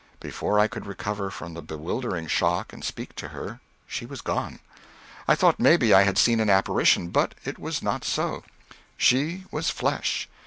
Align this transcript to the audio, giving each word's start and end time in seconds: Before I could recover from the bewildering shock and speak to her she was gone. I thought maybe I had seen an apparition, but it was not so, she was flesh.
Before 0.19 0.59
I 0.59 0.67
could 0.67 0.87
recover 0.87 1.29
from 1.29 1.53
the 1.53 1.61
bewildering 1.61 2.25
shock 2.25 2.73
and 2.73 2.83
speak 2.83 3.13
to 3.17 3.27
her 3.27 3.59
she 3.85 4.03
was 4.07 4.21
gone. 4.21 4.57
I 5.27 5.35
thought 5.35 5.59
maybe 5.59 5.93
I 5.93 6.01
had 6.01 6.17
seen 6.17 6.39
an 6.39 6.49
apparition, 6.49 7.09
but 7.09 7.35
it 7.45 7.59
was 7.59 7.83
not 7.83 8.03
so, 8.03 8.43
she 8.97 9.45
was 9.51 9.69
flesh. 9.69 10.27